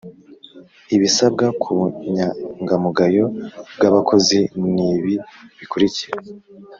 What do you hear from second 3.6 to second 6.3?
bw’ abakozi ni ibi bikurikira